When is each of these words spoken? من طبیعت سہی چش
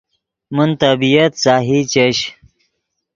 من 0.55 0.69
طبیعت 0.81 1.31
سہی 1.43 1.79
چش 1.93 2.17